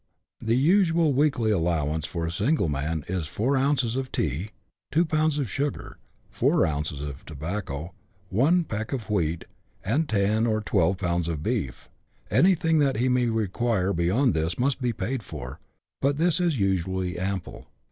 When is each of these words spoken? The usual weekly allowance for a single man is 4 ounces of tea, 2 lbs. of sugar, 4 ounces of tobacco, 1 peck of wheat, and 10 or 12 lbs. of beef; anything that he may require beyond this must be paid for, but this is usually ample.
The 0.39 0.57
usual 0.57 1.13
weekly 1.13 1.51
allowance 1.51 2.07
for 2.07 2.25
a 2.25 2.31
single 2.31 2.67
man 2.67 3.05
is 3.07 3.27
4 3.27 3.55
ounces 3.55 3.95
of 3.95 4.11
tea, 4.11 4.49
2 4.91 5.05
lbs. 5.05 5.37
of 5.37 5.47
sugar, 5.47 5.99
4 6.31 6.65
ounces 6.65 7.01
of 7.01 7.23
tobacco, 7.23 7.93
1 8.29 8.63
peck 8.63 8.93
of 8.93 9.11
wheat, 9.11 9.45
and 9.85 10.09
10 10.09 10.47
or 10.47 10.59
12 10.59 10.97
lbs. 10.97 11.27
of 11.27 11.43
beef; 11.43 11.87
anything 12.31 12.79
that 12.79 12.95
he 12.97 13.09
may 13.09 13.27
require 13.27 13.93
beyond 13.93 14.33
this 14.33 14.57
must 14.57 14.81
be 14.81 14.91
paid 14.91 15.21
for, 15.21 15.59
but 16.01 16.17
this 16.17 16.39
is 16.39 16.57
usually 16.57 17.19
ample. 17.19 17.67